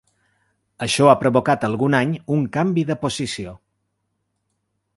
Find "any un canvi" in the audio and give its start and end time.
1.99-2.85